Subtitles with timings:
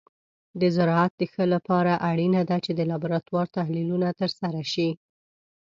[0.59, 4.89] د زراعت د ښه لپاره اړینه ده چې د لابراتور تحلیلونه ترسره شي.